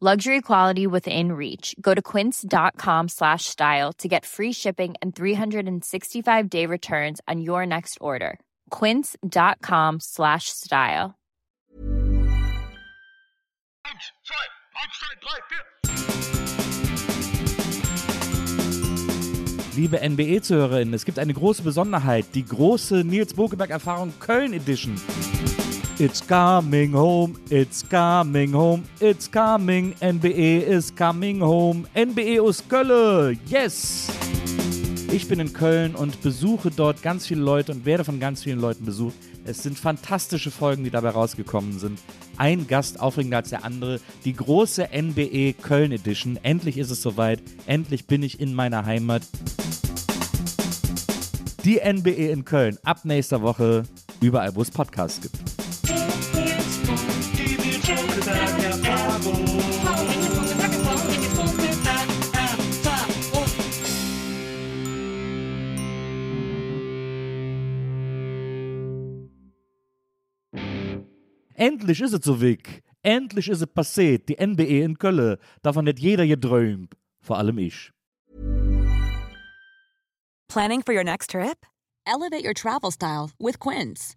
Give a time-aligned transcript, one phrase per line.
[0.00, 1.74] Luxury quality within reach.
[1.80, 7.66] Go to quince.com slash style to get free shipping and 365 day returns on your
[7.66, 8.38] next order.
[8.70, 11.16] Quince.com slash style.
[19.74, 24.94] Liebe NBE-Zuhörerinnen, es gibt eine große Besonderheit, die große Nilz Bokelberg-Erfahrung Köln Edition.
[26.00, 33.36] It's coming home, it's coming home, it's coming, NBE is coming home, NBE aus Köln,
[33.46, 34.08] yes!
[35.10, 38.60] Ich bin in Köln und besuche dort ganz viele Leute und werde von ganz vielen
[38.60, 39.16] Leuten besucht.
[39.44, 41.98] Es sind fantastische Folgen, die dabei rausgekommen sind.
[42.36, 43.98] Ein Gast aufregender als der andere.
[44.24, 46.38] Die große NBE Köln Edition.
[46.44, 47.42] Endlich ist es soweit.
[47.66, 49.22] Endlich bin ich in meiner Heimat.
[51.64, 52.78] Die NBE in Köln.
[52.84, 53.82] Ab nächster Woche
[54.20, 55.57] überall, wo es Podcasts gibt.
[71.54, 72.82] Endlich ist es so weg.
[73.02, 74.28] Endlich ist es passiert.
[74.28, 75.36] Die NBE in Köln.
[75.62, 76.94] Davon hat jeder geträumt.
[77.20, 77.92] Vor allem ich.
[80.48, 81.66] Planning for your next trip?
[82.06, 84.16] Elevate your travel style with Quince.